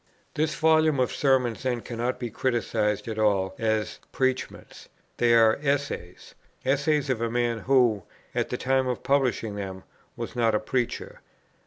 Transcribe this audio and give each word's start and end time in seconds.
This 0.33 0.55
Volume 0.55 0.99
of 0.99 1.13
Sermons 1.13 1.61
then 1.61 1.81
cannot 1.81 2.19
be 2.19 2.31
criticized 2.31 3.07
at 3.07 3.19
all 3.19 3.53
as 3.59 3.99
preachments; 4.11 4.89
they 5.17 5.31
are 5.35 5.59
essays; 5.61 6.33
essays 6.65 7.07
of 7.11 7.21
a 7.21 7.29
man 7.29 7.59
who, 7.59 8.01
at 8.33 8.49
the 8.49 8.57
time 8.57 8.87
of 8.87 9.03
publishing 9.03 9.53
them, 9.53 9.83
was 10.15 10.35
not 10.35 10.55
a 10.55 10.59
preacher. 10.59 11.21